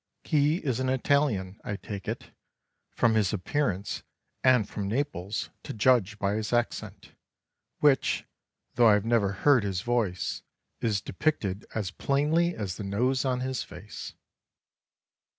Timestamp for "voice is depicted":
9.81-11.67